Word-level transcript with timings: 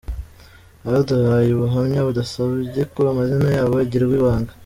Abaduhaye 0.87 1.49
ubuhamya 1.53 2.05
badusabye 2.07 2.81
ko 2.93 2.99
amazina 3.11 3.47
yabo 3.57 3.75
agirwa 3.83 4.13
ibanga. 4.19 4.51